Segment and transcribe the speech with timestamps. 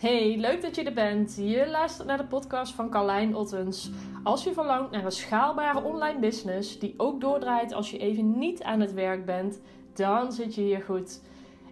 [0.00, 1.36] Hey, leuk dat je er bent.
[1.36, 3.90] Je luistert naar de podcast van Carlijn Ottens.
[4.22, 8.62] Als je verlangt naar een schaalbare online business die ook doordraait als je even niet
[8.62, 9.60] aan het werk bent,
[9.94, 11.20] dan zit je hier goed.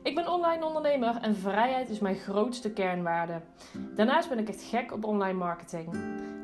[0.02, 3.40] Ik ben online ondernemer en vrijheid is mijn grootste kernwaarde.
[3.94, 5.90] Daarnaast ben ik echt gek op online marketing.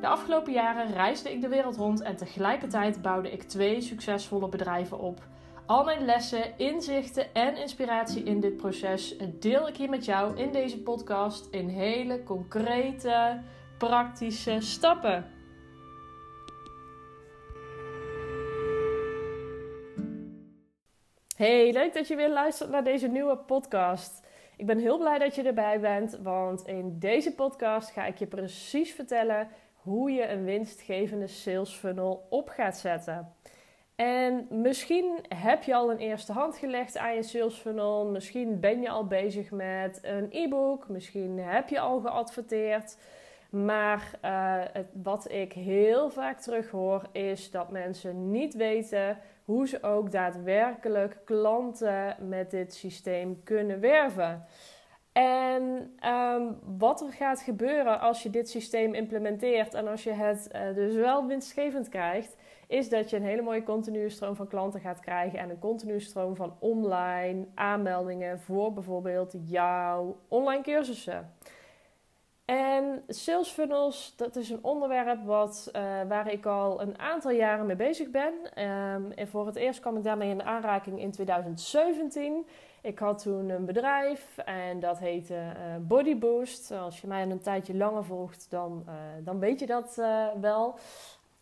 [0.01, 4.99] De afgelopen jaren reisde ik de wereld rond en tegelijkertijd bouwde ik twee succesvolle bedrijven
[4.99, 5.21] op.
[5.67, 10.53] Al mijn lessen, inzichten en inspiratie in dit proces deel ik hier met jou in
[10.53, 13.43] deze podcast in hele concrete,
[13.79, 15.31] praktische stappen.
[21.37, 24.27] Hey, leuk dat je weer luistert naar deze nieuwe podcast.
[24.57, 28.27] Ik ben heel blij dat je erbij bent, want in deze podcast ga ik je
[28.27, 33.35] precies vertellen hoe je een winstgevende sales funnel op gaat zetten.
[33.97, 38.07] En misschien heb je al een eerste hand gelegd aan je sales funnel.
[38.07, 40.89] Misschien ben je al bezig met een e-book.
[40.89, 42.97] Misschien heb je al geadverteerd.
[43.51, 44.19] Maar
[44.73, 51.19] het, wat ik heel vaak terughoor is dat mensen niet weten hoe ze ook daadwerkelijk
[51.25, 54.45] klanten met dit systeem kunnen werven.
[55.13, 55.63] En
[56.07, 60.75] um, wat er gaat gebeuren als je dit systeem implementeert en als je het uh,
[60.75, 62.37] dus wel winstgevend krijgt,
[62.69, 66.01] is dat je een hele mooie continue stroom van klanten gaat krijgen en een continue
[66.01, 71.33] stroom van online aanmeldingen voor bijvoorbeeld jouw online cursussen.
[72.45, 77.67] En sales funnels, dat is een onderwerp wat, uh, waar ik al een aantal jaren
[77.67, 78.33] mee bezig ben.
[78.65, 82.47] Um, en voor het eerst kwam ik daarmee in aanraking in 2017.
[82.83, 86.71] Ik had toen een bedrijf en dat heette uh, Body Boost.
[86.71, 89.95] Als je mij een tijdje langer volgt, dan, uh, dan weet je dat
[90.41, 90.79] wel.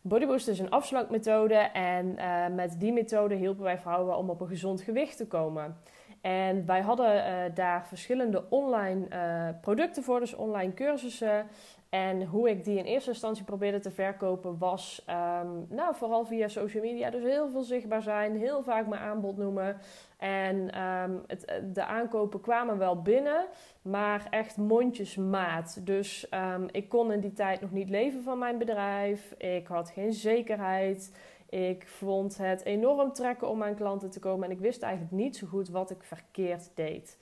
[0.04, 4.48] Bodyboost is een afslankmethode en uh, met die methode hielpen wij vrouwen om op een
[4.48, 5.76] gezond gewicht te komen.
[6.20, 11.46] En wij hadden uh, daar verschillende online uh, producten voor, dus online cursussen.
[11.94, 16.48] En hoe ik die in eerste instantie probeerde te verkopen was um, nou, vooral via
[16.48, 17.10] social media.
[17.10, 19.76] Dus heel veel zichtbaar zijn, heel vaak mijn aanbod noemen.
[20.18, 23.46] En um, het, de aankopen kwamen wel binnen,
[23.82, 25.86] maar echt mondjesmaat.
[25.86, 29.34] Dus um, ik kon in die tijd nog niet leven van mijn bedrijf.
[29.38, 31.16] Ik had geen zekerheid.
[31.48, 34.44] Ik vond het enorm trekken om aan klanten te komen.
[34.44, 37.18] En ik wist eigenlijk niet zo goed wat ik verkeerd deed.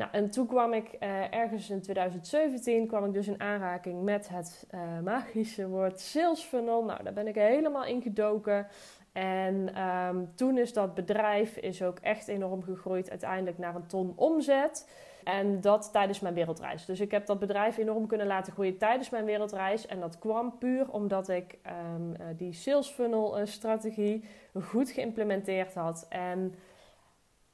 [0.00, 4.28] Nou, en toen kwam ik uh, ergens in 2017 kwam ik dus in aanraking met
[4.28, 6.84] het uh, magische woord sales funnel.
[6.84, 8.66] Nou, daar ben ik helemaal in gedoken.
[9.12, 14.12] En um, toen is dat bedrijf is ook echt enorm gegroeid, uiteindelijk naar een ton
[14.16, 14.88] omzet.
[15.24, 16.84] En dat tijdens mijn wereldreis.
[16.84, 19.86] Dus ik heb dat bedrijf enorm kunnen laten groeien tijdens mijn wereldreis.
[19.86, 21.58] En dat kwam puur omdat ik
[21.94, 24.24] um, uh, die sales funnel strategie
[24.62, 26.06] goed geïmplementeerd had.
[26.08, 26.54] En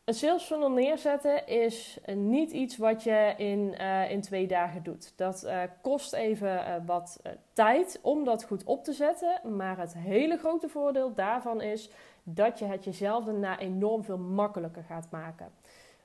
[0.06, 5.12] een sales funnel neerzetten is niet iets wat je in, uh, in twee dagen doet.
[5.16, 7.20] Dat uh, kost even uh, wat
[7.52, 9.56] tijd om dat goed op te zetten.
[9.56, 11.90] Maar het hele grote voordeel daarvan is
[12.22, 15.48] dat je het jezelf daarna enorm veel makkelijker gaat maken.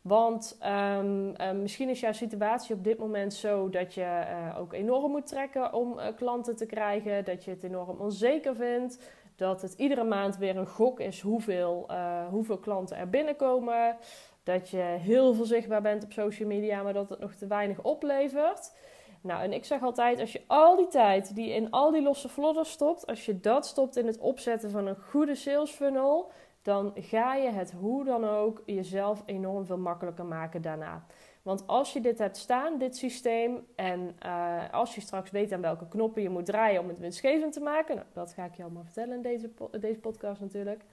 [0.02, 0.58] Want
[0.98, 4.26] um, misschien is jouw situatie op dit moment zo dat je
[4.58, 7.26] ook enorm moet trekken om klanten te krijgen.
[7.26, 9.00] Dat je het enorm onzeker vindt
[9.41, 13.97] dat het iedere maand weer een gok is hoeveel, uh, hoeveel klanten er binnenkomen.
[14.44, 17.81] Dat je heel veel zichtbaar bent op social media, maar dat het nog te weinig
[17.81, 18.74] oplevert.
[19.22, 22.29] Nou, en ik zeg altijd, als je al die tijd die in al die losse
[22.29, 26.31] vlodders stopt, als je dat stopt in het opzetten van een goede sales funnel,
[26.62, 31.06] dan ga je het hoe dan ook jezelf enorm veel makkelijker maken daarna.
[31.41, 35.62] Want als je dit hebt staan, dit systeem, en uh, als je straks weet aan
[35.62, 38.63] welke knoppen je moet draaien om het winstgevend te maken, nou, dat ga ik je
[38.63, 40.84] allemaal vertellen in deze, deze podcast natuurlijk,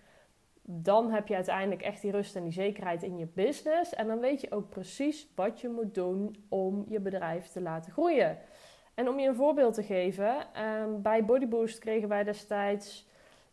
[0.63, 3.95] dan heb je uiteindelijk echt die rust en die zekerheid in je business.
[3.95, 7.93] En dan weet je ook precies wat je moet doen om je bedrijf te laten
[7.93, 8.39] groeien.
[8.95, 13.08] En om je een voorbeeld te geven, um, bij Bodyboost kregen wij destijds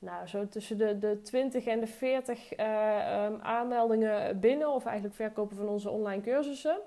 [0.06, 5.16] nou, zo tussen de, de 20 en de 40 uh, um, aanmeldingen binnen, of eigenlijk
[5.16, 6.78] verkopen van onze online cursussen.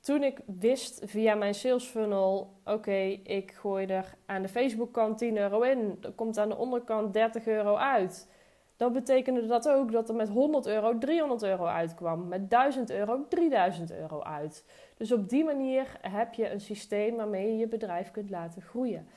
[0.00, 5.18] Toen ik wist via mijn sales funnel, oké, ik gooi er aan de Facebook kant
[5.18, 8.28] 10 euro in, er komt aan de onderkant 30 euro uit.
[8.76, 13.26] Dan betekende dat ook dat er met 100 euro 300 euro uitkwam, met 1000 euro
[13.28, 14.64] 3000 euro uit.
[14.96, 19.08] Dus op die manier heb je een systeem waarmee je je bedrijf kunt laten groeien.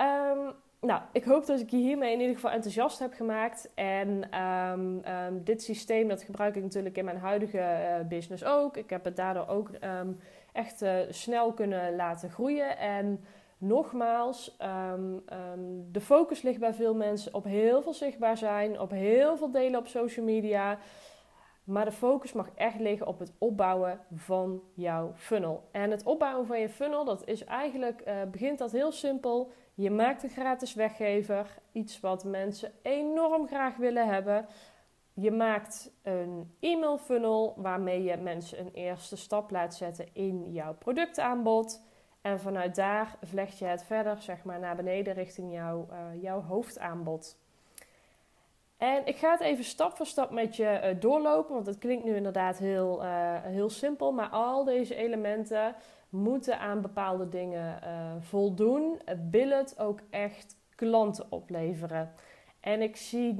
[0.00, 0.54] Um,
[0.84, 3.70] nou, ik hoop dat ik je hiermee in ieder geval enthousiast heb gemaakt.
[3.74, 8.76] En um, um, dit systeem dat gebruik ik natuurlijk in mijn huidige uh, business ook.
[8.76, 9.70] Ik heb het daardoor ook
[10.00, 10.18] um,
[10.52, 12.78] echt uh, snel kunnen laten groeien.
[12.78, 13.24] En
[13.58, 14.56] nogmaals,
[15.90, 19.78] de focus ligt bij veel mensen op heel veel zichtbaar zijn, op heel veel delen
[19.78, 20.78] op social media.
[21.64, 25.62] Maar de focus mag echt liggen op het opbouwen van jouw funnel.
[25.70, 29.52] En het opbouwen van je funnel, dat is eigenlijk, uh, begint dat heel simpel.
[29.74, 34.46] Je maakt een gratis weggever, iets wat mensen enorm graag willen hebben.
[35.12, 40.74] Je maakt een e-mail funnel waarmee je mensen een eerste stap laat zetten in jouw
[40.74, 41.82] productaanbod.
[42.20, 46.42] En vanuit daar vlecht je het verder zeg maar, naar beneden richting jouw, uh, jouw
[46.42, 47.38] hoofdaanbod.
[48.76, 52.04] En ik ga het even stap voor stap met je uh, doorlopen, want het klinkt
[52.04, 54.12] nu inderdaad heel, uh, heel simpel.
[54.12, 55.74] Maar al deze elementen
[56.14, 57.80] moeten aan bepaalde dingen
[58.20, 59.00] voldoen.
[59.30, 62.12] Wil het ook echt klanten opleveren?
[62.60, 63.36] En ik zie 90%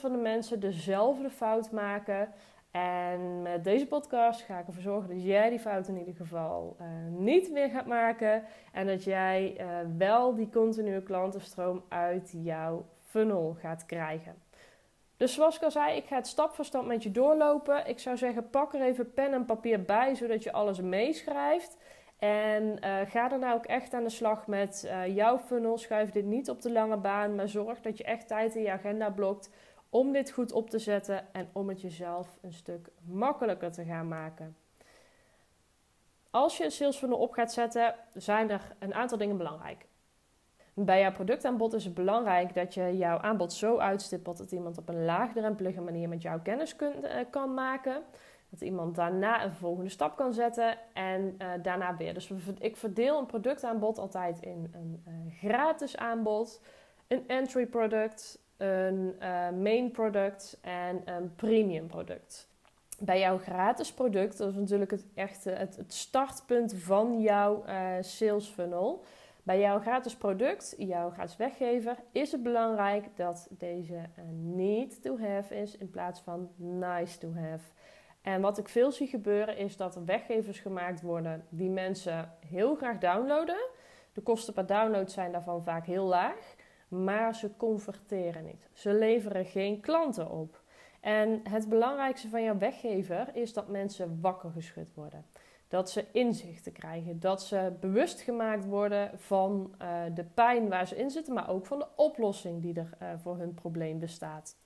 [0.00, 2.28] van de mensen dezelfde fout maken.
[2.70, 6.76] En met deze podcast ga ik ervoor zorgen dat jij die fout in ieder geval
[6.80, 8.42] uh, niet meer gaat maken.
[8.72, 14.34] En dat jij uh, wel die continue klantenstroom uit jouw funnel gaat krijgen.
[15.18, 17.86] Dus zoals ik al zei, ik ga het stap voor stap met je doorlopen.
[17.86, 21.76] Ik zou zeggen, pak er even pen en papier bij, zodat je alles meeschrijft.
[22.18, 25.78] En uh, ga nou ook echt aan de slag met uh, jouw funnel.
[25.78, 28.70] Schuif dit niet op de lange baan, maar zorg dat je echt tijd in je
[28.70, 29.50] agenda blokt
[29.90, 34.08] om dit goed op te zetten en om het jezelf een stuk makkelijker te gaan
[34.08, 34.56] maken.
[36.30, 39.87] Als je een sales funnel op gaat zetten, zijn er een aantal dingen belangrijk.
[40.80, 44.88] Bij jouw productaanbod is het belangrijk dat je jouw aanbod zo uitstippelt dat iemand op
[44.88, 48.02] een laagdrempelige manier met jouw kennis kunt, uh, kan maken.
[48.48, 52.14] Dat iemand daarna een volgende stap kan zetten en uh, daarna weer.
[52.14, 55.14] Dus ik verdeel een productaanbod altijd in een uh,
[55.50, 56.60] gratis aanbod,
[57.08, 59.14] een entry product, een
[59.62, 62.48] main product en een premium product.
[62.98, 67.64] Bij jouw gratis product, dat is natuurlijk het echte het, het startpunt van jouw
[68.00, 69.04] sales funnel.
[69.48, 75.60] Bij jouw gratis product, jouw gratis weggever, is het belangrijk dat deze need to have
[75.60, 77.64] is in plaats van nice to have.
[78.22, 82.74] En wat ik veel zie gebeuren is dat er weggevers gemaakt worden die mensen heel
[82.74, 83.68] graag downloaden.
[84.12, 86.54] De kosten per download zijn daarvan vaak heel laag,
[86.88, 88.68] maar ze converteren niet.
[88.72, 90.62] Ze leveren geen klanten op.
[91.00, 95.24] En het belangrijkste van jouw weggever is dat mensen wakker geschud worden.
[95.68, 100.96] Dat ze inzichten krijgen, dat ze bewust gemaakt worden van uh, de pijn waar ze
[100.96, 104.56] in zitten, maar ook van de oplossing die er uh, voor hun probleem bestaat.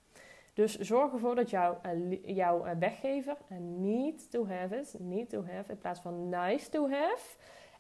[0.54, 1.80] Dus zorg ervoor dat jouw,
[2.24, 3.36] jouw weggever
[3.78, 7.36] need to have is, need to have in plaats van nice to have.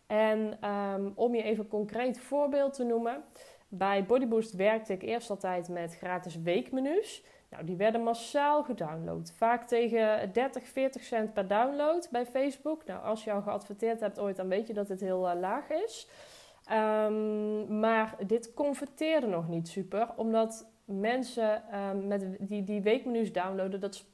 [0.06, 3.24] En um, om je even een concreet voorbeeld te noemen.
[3.68, 7.24] Bij Bodyboost werkte ik eerst altijd met gratis weekmenu's.
[7.52, 9.32] Nou, die werden massaal gedownload.
[9.36, 12.84] Vaak tegen 30, 40 cent per download bij Facebook.
[12.84, 15.70] Nou, als je al geadverteerd hebt ooit, dan weet je dat het heel uh, laag
[15.70, 16.08] is.
[16.72, 23.80] Um, maar dit converteerde nog niet super, omdat mensen um, met die, die weekmenu's downloaden,
[23.80, 24.04] dat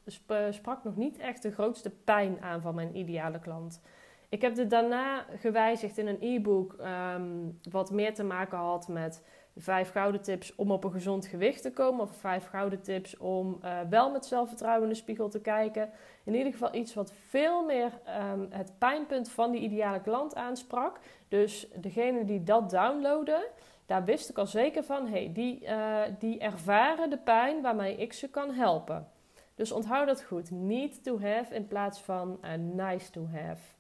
[0.51, 3.81] sprak nog niet echt de grootste pijn aan van mijn ideale klant.
[4.29, 9.23] Ik heb dit daarna gewijzigd in een e-book, um, wat meer te maken had met
[9.59, 12.01] vijf gouden tips om op een gezond gewicht te komen.
[12.01, 15.91] Of vijf gouden tips om uh, wel met zelfvertrouwen in de spiegel te kijken.
[16.25, 17.93] In ieder geval iets wat veel meer
[18.33, 20.99] um, het pijnpunt van die ideale klant aansprak.
[21.29, 23.43] Dus degene die dat downloaden,
[23.87, 28.13] daar wist ik al zeker van, hey, die, uh, die ervaren de pijn waarmee ik
[28.13, 29.09] ze kan helpen.
[29.55, 30.51] Dus onthoud dat goed.
[30.51, 33.78] Need to have in plaats van uh, nice to have.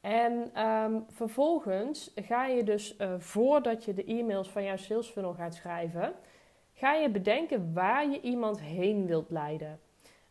[0.00, 5.32] En um, vervolgens ga je dus uh, voordat je de e-mails van jouw sales funnel
[5.32, 6.14] gaat schrijven,
[6.74, 9.80] ga je bedenken waar je iemand heen wilt leiden.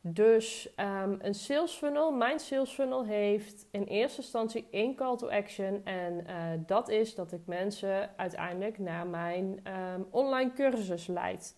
[0.01, 5.29] Dus um, een sales funnel, mijn sales funnel heeft in eerste instantie één call to
[5.29, 5.81] action.
[5.85, 6.35] En uh,
[6.65, 11.55] dat is dat ik mensen uiteindelijk naar mijn um, online cursus leid.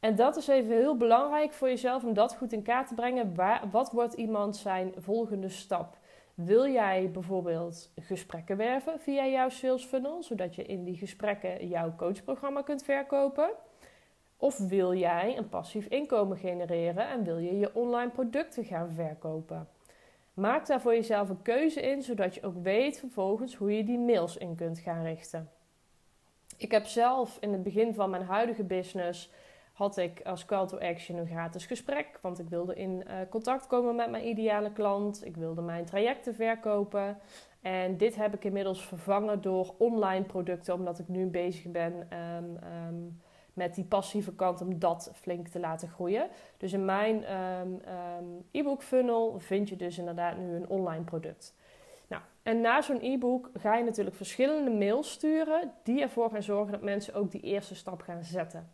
[0.00, 3.34] En dat is even heel belangrijk voor jezelf om dat goed in kaart te brengen.
[3.34, 5.96] Waar, wat wordt iemand zijn volgende stap?
[6.44, 11.94] Wil jij bijvoorbeeld gesprekken werven via jouw sales funnel, zodat je in die gesprekken jouw
[11.96, 13.50] coachprogramma kunt verkopen?
[14.36, 19.68] Of wil jij een passief inkomen genereren en wil je je online producten gaan verkopen?
[20.34, 23.98] Maak daar voor jezelf een keuze in, zodat je ook weet vervolgens hoe je die
[23.98, 25.50] mails in kunt gaan richten.
[26.56, 29.30] Ik heb zelf in het begin van mijn huidige business
[29.78, 33.66] had ik als call to action een gratis gesprek, want ik wilde in uh, contact
[33.66, 35.24] komen met mijn ideale klant.
[35.24, 37.18] Ik wilde mijn trajecten verkopen.
[37.60, 42.58] En dit heb ik inmiddels vervangen door online producten, omdat ik nu bezig ben um,
[42.88, 43.20] um,
[43.52, 46.28] met die passieve kant om dat flink te laten groeien.
[46.56, 51.54] Dus in mijn um, e-book funnel vind je dus inderdaad nu een online product.
[52.08, 56.72] Nou, en na zo'n e-book ga je natuurlijk verschillende mails sturen die ervoor gaan zorgen
[56.72, 58.70] dat mensen ook die eerste stap gaan zetten.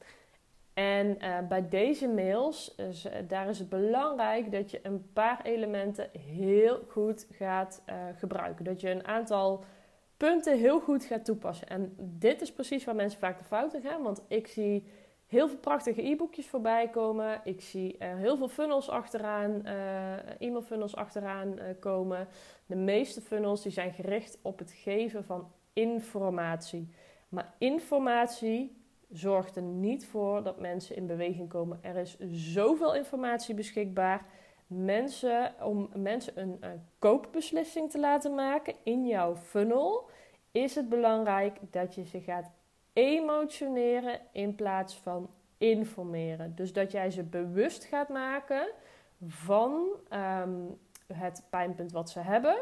[0.75, 6.11] En uh, bij deze mails, uh, daar is het belangrijk dat je een paar elementen
[6.19, 8.65] heel goed gaat uh, gebruiken.
[8.65, 9.65] Dat je een aantal
[10.17, 11.69] punten heel goed gaat toepassen.
[11.69, 14.03] En dit is precies waar mensen vaak de fouten gaan.
[14.03, 14.87] Want ik zie
[15.27, 17.41] heel veel prachtige e-boekjes voorbij komen.
[17.45, 19.67] Ik zie heel veel funnels achteraan,
[20.39, 22.29] e-mail funnels achteraan komen.
[22.67, 26.89] De meeste funnels die zijn gericht op het geven van informatie.
[27.29, 28.84] Maar informatie
[29.15, 31.79] zorgt er niet voor dat mensen in beweging komen.
[31.83, 34.27] Er is zoveel informatie beschikbaar.
[34.67, 40.11] Mensen, om mensen een, een koopbeslissing te laten maken in jouw funnel,
[40.53, 42.51] is het belangrijk dat je ze gaat
[42.93, 46.55] emotioneren in plaats van informeren.
[46.55, 48.69] Dus dat jij ze bewust gaat maken
[49.27, 50.61] van ehm,
[51.07, 52.57] het pijnpunt wat ze hebben,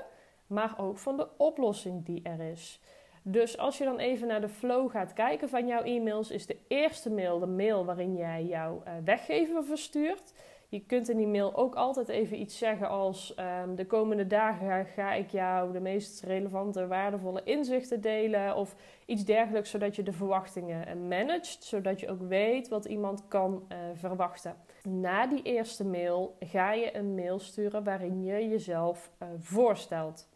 [0.47, 2.81] maar ook van de oplossing die er is.
[3.23, 6.57] Dus als je dan even naar de flow gaat kijken van jouw e-mails, is de
[6.69, 10.35] eerste mail de mail waarin jij jouw uh, weggever verstuurt.
[10.69, 14.87] Je kunt in die mail ook altijd even iets zeggen als um, de komende dagen
[14.87, 18.75] ga ik jou de meest relevante, waardevolle inzichten delen of
[19.07, 23.65] iets dergelijks, zodat je de verwachtingen eh, managt, zodat je ook weet wat iemand kan
[23.69, 24.57] uh, verwachten.
[24.83, 30.29] Na die eerste mail ga je een mail sturen waarin je jezelf voorstelt.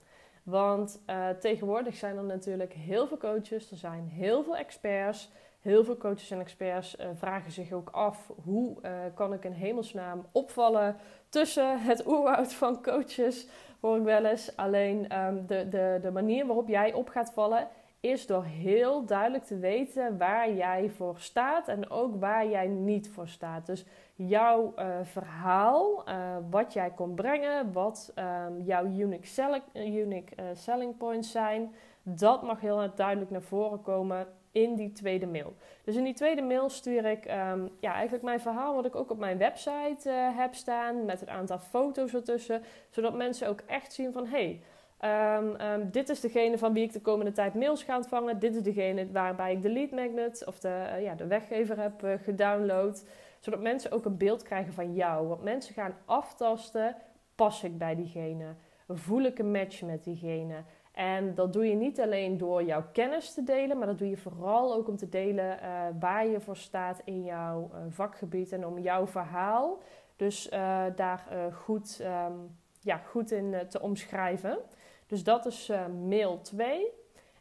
[0.47, 5.31] Want uh, tegenwoordig zijn er natuurlijk heel veel coaches, er zijn heel veel experts.
[5.61, 9.53] Heel veel coaches en experts uh, vragen zich ook af hoe uh, kan ik in
[9.53, 10.97] hemelsnaam opvallen
[11.29, 13.49] tussen het oerwoud van coaches,
[13.81, 14.57] hoor ik wel eens.
[14.57, 17.69] Alleen um, de, de, de manier waarop jij op gaat vallen
[18.11, 23.11] is door heel duidelijk te weten waar jij voor staat en ook waar jij niet
[23.11, 23.67] voor staat.
[23.67, 23.85] Dus
[24.15, 30.45] jouw uh, verhaal, uh, wat jij kon brengen, wat um, jouw unique, selling, unique uh,
[30.53, 35.55] selling points zijn, dat mag heel duidelijk naar voren komen in die tweede mail.
[35.85, 39.11] Dus in die tweede mail stuur ik um, ja, eigenlijk mijn verhaal, wat ik ook
[39.11, 44.13] op mijn website heb staan, met een aantal foto's ertussen, zodat mensen ook echt zien
[44.13, 44.61] van hey,
[45.05, 48.39] Um, um, dit is degene van wie ik de komende tijd mails ga ontvangen.
[48.39, 52.05] Dit is degene waarbij ik de lead magnet of de, uh, ja, de weggever heb
[52.05, 53.07] uh, gedownload.
[53.41, 55.29] Zodat mensen ook een beeld krijgen van jou.
[55.29, 56.97] Want mensen gaan aftasten,
[57.35, 58.55] pas ik bij diegene?
[58.89, 60.55] Voel ik een match met diegene?
[60.93, 64.17] En dat doe je niet alleen door jouw kennis te delen, maar dat doe je
[64.17, 68.79] vooral ook om te delen uh, waar je voor staat in jouw vakgebied en om
[68.79, 69.79] jouw verhaal
[70.17, 70.49] dus
[70.95, 74.59] daar goed, um, ja, goed in te omschrijven.
[75.07, 76.93] Dus dat is uh, mail 2.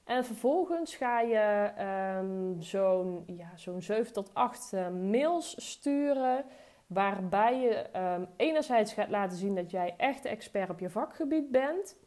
[0.04, 1.72] En vervolgens ga je
[2.20, 6.46] um, zo'n ja, zo'n 7 tot 8 uh, mails sturen.
[6.88, 11.98] Waarbij je um, enerzijds gaat laten zien dat jij echt expert op je vakgebied bent.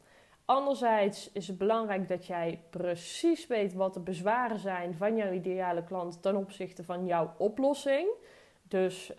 [0.45, 5.83] Anderzijds is het belangrijk dat jij precies weet wat de bezwaren zijn van jouw ideale
[5.83, 8.09] klant ten opzichte van jouw oplossing.
[8.61, 9.13] Dus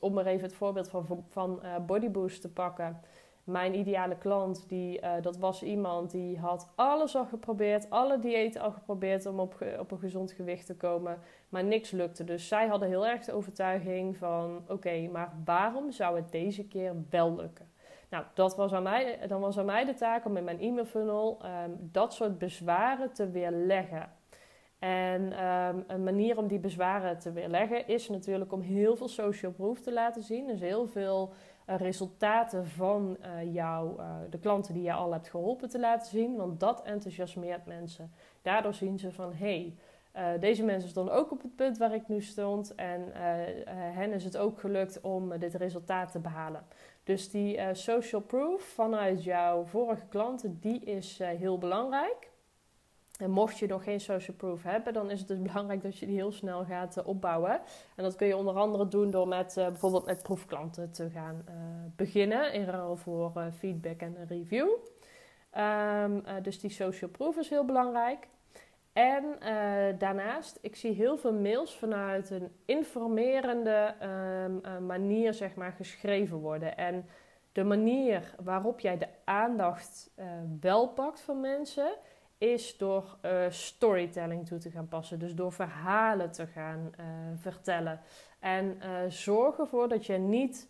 [0.00, 3.00] om er even het voorbeeld van, van uh, Bodyboost te pakken
[3.44, 8.60] mijn ideale klant, die, uh, dat was iemand die had alles al geprobeerd, alle diëten
[8.60, 12.24] al geprobeerd om op, op een gezond gewicht te komen, maar niks lukte.
[12.24, 16.94] Dus zij hadden heel erg de overtuiging van, oké, maar waarom zou het deze keer
[17.10, 17.72] wel lukken?
[18.10, 20.84] Nou, dat was aan mij, dan was aan mij de taak om in mijn e-mail
[20.84, 24.12] funnel um, dat soort bezwaren te weerleggen.
[24.78, 29.52] En um, een manier om die bezwaren te weerleggen is natuurlijk om heel veel social
[29.52, 30.46] proof te laten zien.
[30.46, 31.32] Dus heel veel
[31.66, 36.36] resultaten van uh, jou, uh, de klanten die je al hebt geholpen te laten zien.
[36.36, 38.12] Want dat enthousiasmeert mensen.
[38.42, 39.74] Daardoor zien ze van hey,
[40.40, 42.74] deze mensen stonden ook op het punt waar ik nu stond.
[42.74, 43.02] En
[43.74, 46.66] hen is het ook gelukt om dit resultaat te behalen.
[47.04, 52.30] Dus die social proof vanuit jouw vorige klanten, die is heel belangrijk.
[53.18, 56.06] En mocht je nog geen social proof hebben, dan is het dus belangrijk dat je
[56.06, 57.60] die heel snel gaat uh, opbouwen.
[57.96, 61.44] En dat kun je onder andere doen door met uh, bijvoorbeeld met proefklanten te gaan
[61.48, 61.54] uh,
[61.96, 64.68] beginnen in ruil voor feedback en een review.
[65.58, 68.28] Um, dus die social proof is heel belangrijk.
[68.92, 69.24] En
[69.98, 73.94] daarnaast, ik zie heel veel mails vanuit een informerende
[74.72, 76.76] um, manier zeg maar, geschreven worden.
[76.76, 77.06] En
[77.52, 80.10] de manier waarop jij de aandacht
[80.60, 81.96] wel pakt van mensen
[82.52, 85.18] is door uh, storytelling toe te gaan passen.
[85.18, 88.00] Dus door verhalen te gaan uh, vertellen.
[88.38, 90.68] En uh, zorg ervoor dat je niet.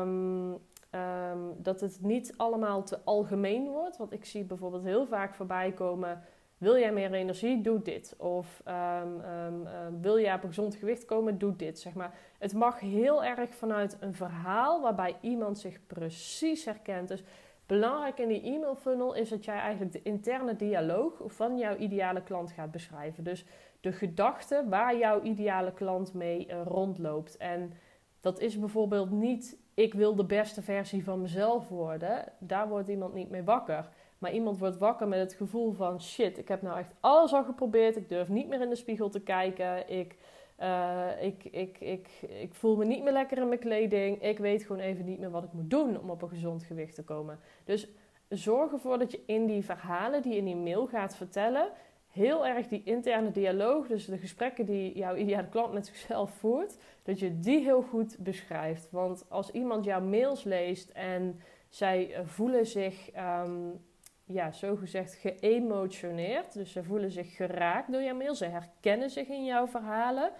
[0.00, 3.96] Um, um, dat het niet allemaal te algemeen wordt.
[3.96, 6.22] Want ik zie bijvoorbeeld heel vaak voorbij komen.
[6.58, 7.60] Wil jij meer energie?
[7.62, 8.14] Doe dit.
[8.18, 9.68] Of um,
[10.00, 11.38] wil jij op een gezond gewicht komen?
[11.38, 11.78] Doe dit.
[11.78, 12.14] Zeg maar.
[12.38, 17.08] Het mag heel erg vanuit een verhaal waarbij iemand zich precies herkent.
[17.08, 17.22] Dus
[17.66, 22.22] Belangrijk in die e-mail funnel is dat jij eigenlijk de interne dialoog van jouw ideale
[22.22, 23.24] klant gaat beschrijven.
[23.24, 23.44] Dus
[23.80, 27.36] de gedachte waar jouw ideale klant mee uh, rondloopt.
[27.36, 27.72] En
[28.20, 32.24] dat is bijvoorbeeld niet ik wil de beste versie van mezelf worden.
[32.38, 33.88] Daar wordt iemand niet mee wakker.
[34.18, 37.44] Maar iemand wordt wakker met het gevoel van shit, ik heb nou echt alles al
[37.44, 37.96] geprobeerd.
[37.96, 39.88] Ik durf niet meer in de spiegel te kijken.
[39.88, 40.16] Ik,
[40.64, 44.22] uh, ik, ik, ik, ik voel me niet meer lekker in mijn kleding.
[44.22, 46.94] Ik weet gewoon even niet meer wat ik moet doen om op een gezond gewicht
[46.94, 47.38] te komen.
[47.64, 47.88] Dus
[48.28, 51.68] zorg ervoor dat je in die verhalen die je in die mail gaat vertellen,
[52.10, 56.76] heel erg die interne dialoog, dus de gesprekken die jouw ideale klant met zichzelf voert,
[57.02, 58.88] dat je die heel goed beschrijft.
[58.90, 63.10] Want als iemand jouw mails leest en zij voelen zich,
[63.46, 63.84] um,
[64.24, 69.44] ja, zogezegd geëmotioneerd, dus ze voelen zich geraakt door jouw mail, ze herkennen zich in
[69.44, 70.30] jouw verhalen,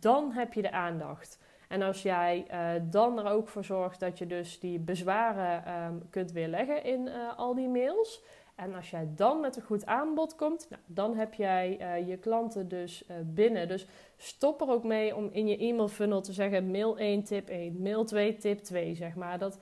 [0.00, 1.38] dan heb je de aandacht.
[1.68, 6.02] En als jij uh, dan er ook voor zorgt dat je dus die bezwaren um,
[6.10, 8.22] kunt weerleggen in uh, al die mails,
[8.54, 12.16] en als jij dan met een goed aanbod komt, nou, dan heb jij uh, je
[12.16, 13.68] klanten dus binnen.
[13.68, 17.48] Dus stop er ook mee om in je e-mail funnel te zeggen mail 1 tip
[17.48, 19.38] 1, mail 2 tip 2, zeg maar.
[19.38, 19.58] Dat,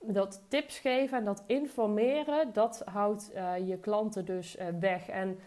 [0.00, 3.30] dat tips geven en dat informeren, dat houdt
[3.66, 5.08] je klanten dus weg.
[5.08, 5.38] En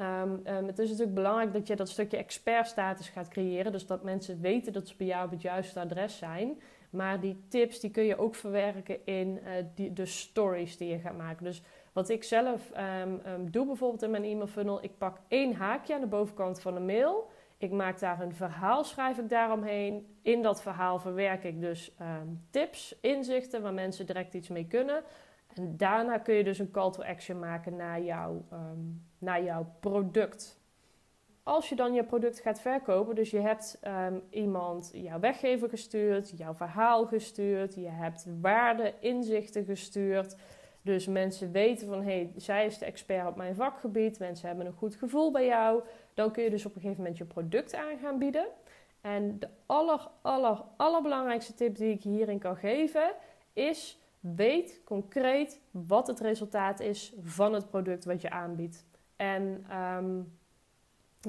[0.00, 3.72] um, um, het is natuurlijk belangrijk dat je dat stukje expertstatus gaat creëren.
[3.72, 6.60] Dus dat mensen weten dat ze bij jou op het juiste adres zijn.
[6.90, 9.40] Maar die tips die kun je ook verwerken in
[9.74, 11.44] die, de stories die je gaat maken.
[11.44, 11.62] Dus
[11.92, 12.72] wat ik zelf
[13.32, 16.74] um, doe bijvoorbeeld in mijn e-mail funnel, ik pak één haakje aan de bovenkant van
[16.74, 17.28] de mail.
[17.58, 20.06] Ik maak daar een verhaal, schrijf ik daaromheen.
[20.22, 21.92] In dat verhaal verwerk ik dus
[22.50, 25.02] tips, inzichten waar mensen direct iets mee kunnen.
[25.56, 28.40] En daarna kun je dus een call to action maken naar, jou,
[29.18, 30.60] naar jouw product.
[31.42, 33.78] Als je dan je product gaat verkopen, dus je hebt
[34.30, 40.36] iemand jouw weggever gestuurd, jouw verhaal gestuurd, je hebt waarde, inzichten gestuurd.
[40.82, 44.18] Dus mensen weten van, hé, hey, zij is de expert op mijn vakgebied.
[44.18, 45.82] Mensen hebben een goed gevoel bij jou.
[46.14, 48.46] Dan kun je dus op een gegeven moment je product aan gaan bieden.
[49.00, 53.12] En de aller, aller, allerbelangrijkste tip die ik hierin kan geven
[53.52, 54.00] is...
[54.34, 58.84] Weet concreet wat het resultaat is van het product wat je aanbiedt.
[59.16, 60.38] En um,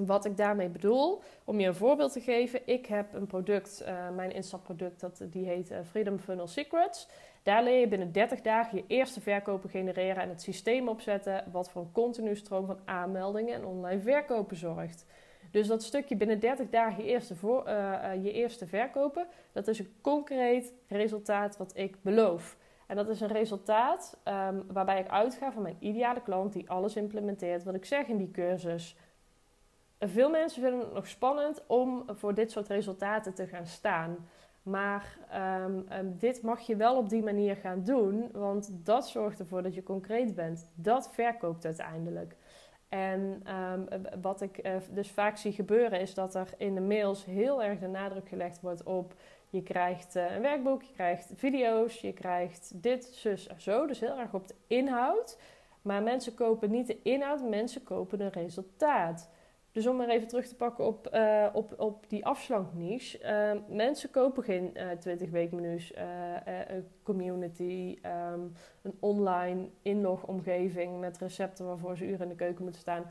[0.06, 2.62] wat ik daarmee bedoel, om je een voorbeeld te geven.
[2.66, 7.08] Ik heb een product, uh, mijn instapproduct, dat, die heet uh, Freedom Funnel Secrets.
[7.44, 11.70] Daar leer je binnen 30 dagen je eerste verkopen genereren en het systeem opzetten wat
[11.70, 15.06] voor een continu stroom van aanmeldingen en online verkopen zorgt.
[15.52, 19.94] Dus dat stukje binnen 30 dagen je eerste, uh, je eerste verkopen, dat is een
[20.02, 22.58] concreet resultaat wat ik beloof.
[22.88, 26.96] En dat is een resultaat um, waarbij ik uitga van mijn ideale klant die alles
[26.96, 28.96] implementeert wat ik zeg in die cursus.
[30.00, 34.28] Veel mensen vinden het nog spannend om voor dit soort resultaten te gaan staan.
[34.64, 35.18] Maar
[35.66, 39.64] um, um, dit mag je wel op die manier gaan doen, want dat zorgt ervoor
[39.64, 40.70] dat je concreet bent.
[40.76, 42.36] Dat verkoopt uiteindelijk.
[42.90, 43.44] En
[44.22, 47.80] wat ik uh, dus vaak zie gebeuren is dat er in de mails heel erg
[47.80, 49.14] de nadruk gelegd wordt op
[49.50, 53.88] je krijgt uh, een werkboek, je krijgt video's, je krijgt dit, zus en zo.
[53.88, 55.38] Dus heel erg op de inhoud.
[55.82, 59.30] Maar mensen kopen niet de inhoud, mensen kopen een resultaat.
[59.72, 63.20] Dus om maar even terug te pakken op, uh, op, op die afslankniche.
[63.20, 65.94] Uh, mensen kopen geen uh, 20 weekmenu's,
[66.68, 67.98] een community,
[68.34, 73.06] um, een online inlogomgeving met recepten waarvoor ze uren in de keuken moeten staan.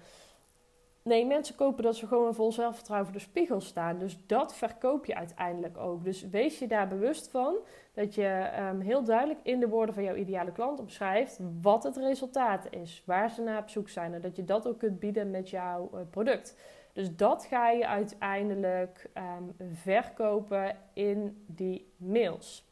[1.07, 3.99] Nee, mensen kopen dat ze gewoon vol zelfvertrouwen voor de spiegel staan.
[3.99, 6.05] Dus dat verkoop je uiteindelijk ook.
[6.05, 7.57] Dus wees je daar bewust van
[7.95, 11.97] dat je um, heel duidelijk in de woorden van jouw ideale klant omschrijft wat het
[11.97, 15.31] resultaat is, waar ze naar op zoek zijn en dat je dat ook kunt bieden
[15.31, 16.57] met jouw uh, product.
[16.92, 22.64] Dus dat ga je uiteindelijk um, verkopen in die mails.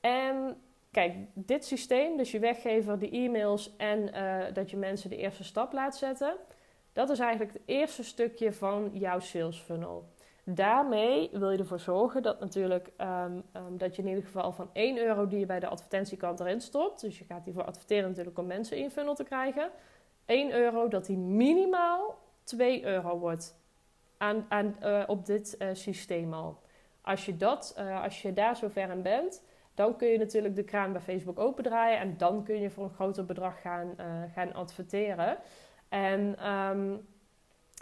[0.00, 0.56] En
[0.90, 5.44] kijk, dit systeem, dus je weggever, de e-mails en uh, dat je mensen de eerste
[5.44, 6.36] stap laat zetten
[6.92, 10.08] dat is eigenlijk het eerste stukje van jouw sales funnel.
[10.44, 14.70] Daarmee wil je ervoor zorgen dat natuurlijk um, um, dat je in ieder geval van
[14.72, 18.38] 1 euro die je bij de advertentiekant erin stopt, dus je gaat hiervoor adverteren natuurlijk
[18.38, 19.70] om mensen in je funnel te krijgen,
[20.24, 23.58] 1 euro dat die minimaal 2 euro wordt
[24.16, 26.58] aan, uh, op dit uh, systeem al.
[27.02, 30.64] Als je, dat, uh, als je daar zover in bent, dan kun je natuurlijk de
[30.64, 33.94] kraan bij Facebook opendraaien en dan kun je voor een groter bedrag gaan,
[34.34, 35.38] gaan adverteren.
[35.90, 37.08] En um,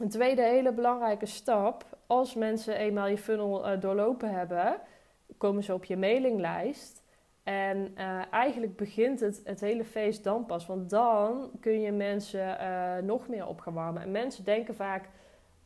[0.00, 4.80] een tweede hele belangrijke stap, als mensen eenmaal je funnel uh, doorlopen hebben,
[5.36, 7.02] komen ze op je mailinglijst.
[7.42, 10.66] En uh, eigenlijk begint het, het hele feest dan pas.
[10.66, 14.02] Want dan kun je mensen uh, nog meer opgewarmen.
[14.02, 15.08] En mensen denken vaak,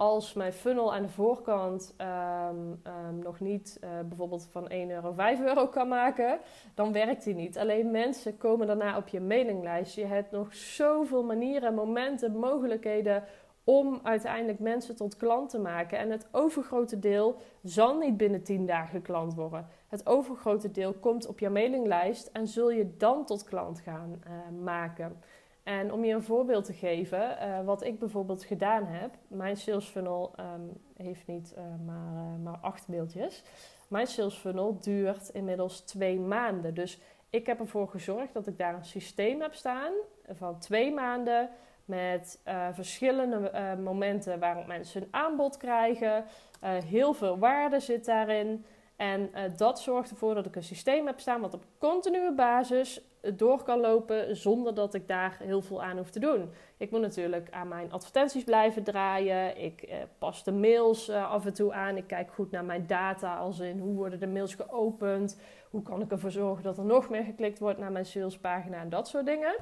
[0.02, 5.12] als mijn funnel aan de voorkant ehm, ehm, nog niet uh, bijvoorbeeld van 1 euro
[5.12, 6.38] 5 euro kan maken,
[6.74, 7.58] dan werkt die niet.
[7.58, 9.94] Alleen mensen komen daarna op je mailinglijst.
[9.94, 13.24] Je hebt nog zoveel manieren, momenten, mogelijkheden
[13.64, 15.98] om uiteindelijk mensen tot klant te maken.
[15.98, 19.66] En het overgrote deel zal niet binnen 10 dagen klant worden.
[19.88, 24.62] Het overgrote deel komt op je mailinglijst en zul je dan tot klant gaan uh,
[24.62, 25.16] maken.
[25.62, 29.86] En om je een voorbeeld te geven, uh, wat ik bijvoorbeeld gedaan heb, mijn sales
[29.86, 33.42] funnel um, heeft niet uh, maar, uh, maar acht mailtjes.
[33.88, 36.74] Mijn sales funnel duurt inmiddels twee maanden.
[36.74, 39.92] Dus ik heb ervoor gezorgd dat ik daar een systeem heb staan
[40.28, 41.50] van twee maanden
[41.84, 42.40] met
[42.72, 43.50] verschillende
[43.82, 46.24] momenten waarop mensen een aanbod krijgen.
[46.64, 48.64] heel veel waarde zit daarin.
[48.96, 53.62] En dat zorgt ervoor dat ik een systeem heb staan wat op continue basis door
[53.62, 56.50] kan lopen zonder dat ik daar heel veel aan hoef te doen.
[56.76, 59.62] Ik moet natuurlijk aan mijn advertenties blijven draaien.
[59.62, 61.96] Ik eh, pas de mails eh, af en toe aan.
[61.96, 65.40] Ik kijk goed naar mijn data, als in hoe worden de mails geopend.
[65.70, 68.88] Hoe kan ik ervoor zorgen dat er nog meer geklikt wordt naar mijn salespagina en
[68.88, 69.54] dat soort dingen.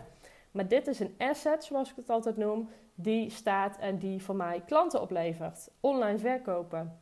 [0.50, 4.36] Maar dit is een asset, zoals ik het altijd noem, die staat en die voor
[4.36, 5.70] mij klanten oplevert.
[5.80, 7.00] Online verkopen.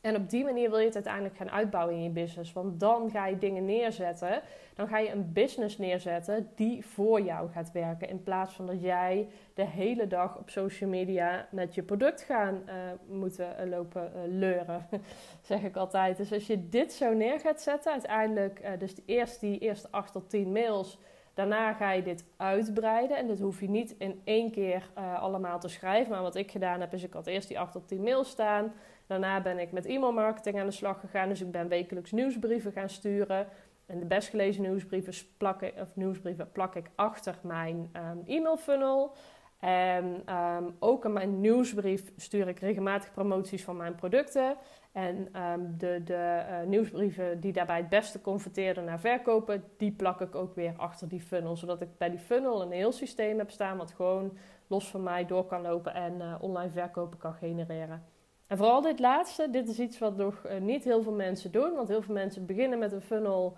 [0.00, 2.52] En op die manier wil je het uiteindelijk gaan uitbouwen in je business.
[2.52, 4.42] Want dan ga je dingen neerzetten.
[4.74, 8.08] Dan ga je een business neerzetten die voor jou gaat werken.
[8.08, 12.62] In plaats van dat jij de hele dag op social media met je product gaan
[12.66, 12.74] uh,
[13.08, 14.86] moeten uh, lopen uh, leuren.
[15.42, 16.16] zeg ik altijd.
[16.16, 20.12] Dus als je dit zo neer gaat zetten, uiteindelijk, dus de eerste, die eerste 8
[20.12, 20.98] tot 10 mails.
[21.34, 23.16] Daarna ga je dit uitbreiden.
[23.16, 26.12] En dit hoef je niet in één keer allemaal te schrijven.
[26.12, 28.72] Maar wat ik gedaan heb, is ik had eerst die 8 tot 10 mails staan.
[29.10, 31.28] Daarna ben ik met e-mailmarketing aan de slag gegaan.
[31.28, 33.46] Dus ik ben wekelijks nieuwsbrieven gaan sturen.
[33.86, 38.56] En de best gelezen nieuwsbrieven plak ik, of nieuwsbrieven plak ik achter mijn um, e-mail
[38.56, 39.12] funnel.
[39.58, 44.56] En um, ook in mijn nieuwsbrief stuur ik regelmatig promoties van mijn producten.
[44.92, 50.20] En um, de, de uh, nieuwsbrieven die daarbij het beste converteren naar verkopen, die plak
[50.20, 51.56] ik ook weer achter die funnel.
[51.56, 55.26] Zodat ik bij die funnel een heel systeem heb staan wat gewoon los van mij
[55.26, 58.18] door kan lopen en uh, online verkopen kan genereren.
[58.50, 61.74] En vooral dit laatste, dit is iets wat nog uh, niet heel veel mensen doen.
[61.74, 63.56] Want heel veel mensen beginnen met een funnel,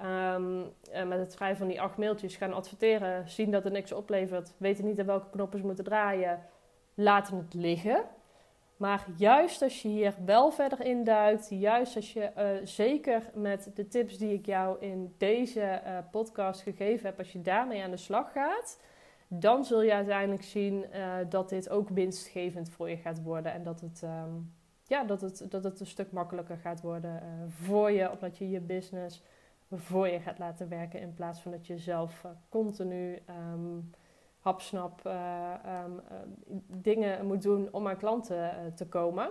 [0.00, 0.36] uh,
[1.06, 4.84] met het schrijven van die acht mailtjes, gaan adverteren, zien dat er niks oplevert, weten
[4.84, 6.42] niet aan welke knoppen ze moeten draaien,
[6.94, 8.04] laten het liggen.
[8.76, 13.88] Maar juist als je hier wel verder induikt, juist als je uh, zeker met de
[13.88, 18.32] tips die ik jou in deze podcast gegeven heb, als je daarmee aan de slag
[18.32, 18.78] gaat,
[19.32, 23.52] dan zul je uiteindelijk zien uh, dat dit ook winstgevend voor je gaat worden.
[23.52, 24.52] En dat het, um,
[24.86, 28.50] ja, dat het, dat het een stuk makkelijker gaat worden uh, voor je, omdat je
[28.50, 29.22] je business
[29.72, 31.00] voor je gaat laten werken.
[31.00, 33.90] In plaats van dat je zelf uh, continu um,
[34.38, 36.00] hapsnap um,
[36.66, 39.30] dingen moet doen om aan klanten te komen.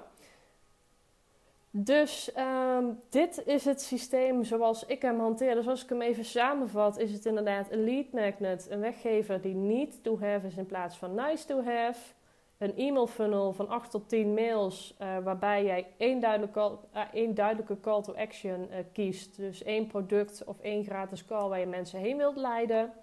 [1.71, 5.55] Dus um, dit is het systeem zoals ik hem hanteer.
[5.55, 9.55] Dus als ik hem even samenvat, is het inderdaad een lead magnet, een weggever die
[9.55, 11.99] niet to have is in plaats van nice to have.
[12.57, 17.35] Een e-mail funnel van 8 tot 10 mails, uh, waarbij jij één duidelijke, uh, één
[17.35, 19.37] duidelijke call to action uh, kiest.
[19.37, 22.93] Dus één product of één gratis call waar je mensen heen wilt leiden.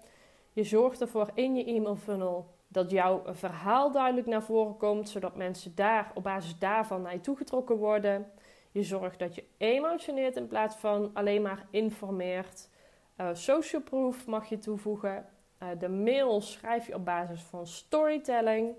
[0.53, 5.35] Je zorgt ervoor in je e-mail funnel dat jouw verhaal duidelijk naar voren komt, zodat
[5.35, 8.31] mensen daar op basis daarvan naar je toegetrokken worden.
[8.77, 12.69] Je zorgt dat je emotioneert in plaats van alleen maar informeert.
[13.17, 15.25] Uh, social proof mag je toevoegen.
[15.63, 18.75] Uh, de mail schrijf je op basis van storytelling.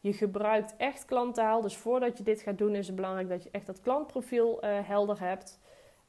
[0.00, 1.60] Je gebruikt echt klanttaal.
[1.60, 4.78] Dus voordat je dit gaat doen is het belangrijk dat je echt dat klantprofiel uh,
[4.82, 5.60] helder hebt.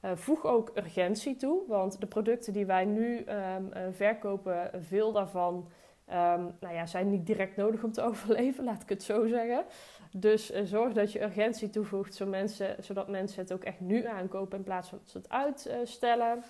[0.01, 5.67] voeg ook urgentie toe, want de producten die wij nu um, verkopen, veel daarvan
[6.13, 9.63] um, nou ja, zijn niet direct nodig om te overleven, laat ik het zo zeggen.
[10.11, 14.05] Dus uh, zorg dat je urgentie toevoegt, zodat mensen, zodat mensen het ook echt nu
[14.05, 16.43] aankopen in plaats van ze het uitstellen.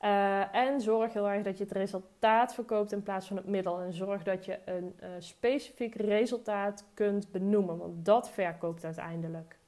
[0.00, 3.80] Uh, en zorg heel erg dat je het resultaat verkoopt in plaats van het middel.
[3.80, 9.58] En zorg dat je een uh, specifiek resultaat kunt benoemen, want dat verkoopt uiteindelijk.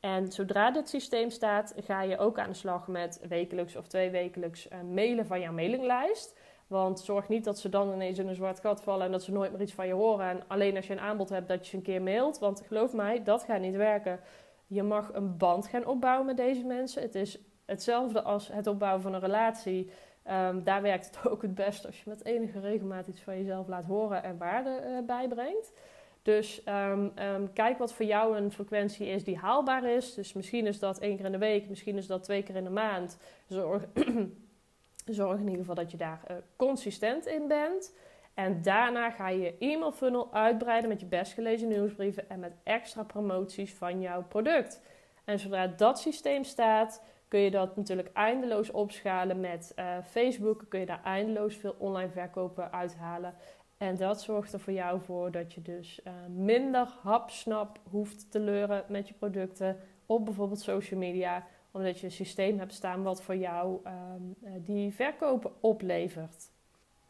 [0.00, 4.68] En zodra dit systeem staat, ga je ook aan de slag met wekelijks of tweewekelijks
[4.92, 6.38] mailen van jouw mailinglijst.
[6.66, 9.32] Want zorg niet dat ze dan ineens in een zwart gat vallen en dat ze
[9.32, 10.28] nooit meer iets van je horen.
[10.28, 12.38] En alleen als je een aanbod hebt, dat je ze een keer mailt.
[12.38, 14.20] Want geloof mij, dat gaat niet werken.
[14.66, 17.02] Je mag een band gaan opbouwen met deze mensen.
[17.02, 19.90] Het is hetzelfde als het opbouwen van een relatie.
[20.30, 23.68] Um, daar werkt het ook het best als je met enige regelmaat iets van jezelf
[23.68, 25.72] laat horen en waarde uh, bijbrengt.
[26.22, 30.14] Dus um, um, kijk wat voor jou een frequentie is die haalbaar is.
[30.14, 32.64] Dus misschien is dat één keer in de week, misschien is dat twee keer in
[32.64, 33.18] de maand.
[33.48, 33.84] Zorg,
[35.04, 37.94] zorg in ieder geval dat je daar uh, consistent in bent.
[38.34, 42.52] En daarna ga je je e-mail funnel uitbreiden met je best gelezen nieuwsbrieven en met
[42.62, 44.82] extra promoties van jouw product.
[45.24, 50.64] En zodra dat systeem staat, kun je dat natuurlijk eindeloos opschalen met uh, Facebook.
[50.68, 53.34] Kun je daar eindeloos veel online verkopen uithalen.
[53.76, 58.40] En dat zorgt er voor jou voor dat je dus uh, minder hapsnap hoeft te
[58.40, 61.46] leuren met je producten op bijvoorbeeld social media.
[61.74, 64.34] Omdat je een systeem hebt staan wat voor jou um,
[64.64, 66.50] die verkopen oplevert.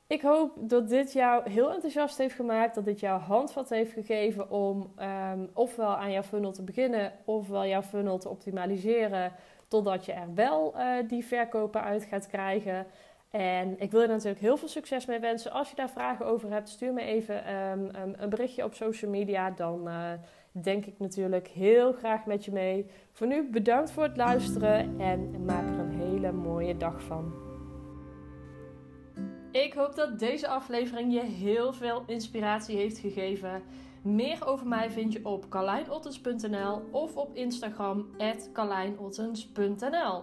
[0.07, 2.75] Ik hoop dat dit jou heel enthousiast heeft gemaakt.
[2.75, 7.67] Dat dit jou handvat heeft gegeven om um, ofwel aan jouw funnel te beginnen, ofwel
[7.67, 9.33] jouw funnel te optimaliseren.
[9.69, 12.87] Totdat je er wel uh, die verkopen uit gaat krijgen.
[13.31, 15.53] En ik wil je natuurlijk heel veel succes mee wensen.
[15.53, 19.51] Als je daar vragen over hebt, stuur me even um, een berichtje op social media.
[19.51, 20.13] Dan uh,
[20.63, 22.87] denk ik natuurlijk heel graag met je mee.
[23.13, 27.33] Voor nu bedankt voor het luisteren en maak er een hele mooie dag van.
[29.51, 33.63] Ik hoop dat deze aflevering je heel veel inspiratie heeft gegeven.
[34.03, 38.07] Meer over mij vind je op carlijnottens.nl of op Instagram
[38.53, 40.23] carlijnottens.nl.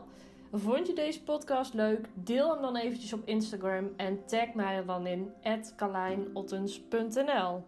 [0.51, 2.09] Vond je deze podcast leuk?
[2.13, 5.33] Deel hem dan eventjes op Instagram en tag mij er dan in
[5.75, 7.63] carlijnottens.nl.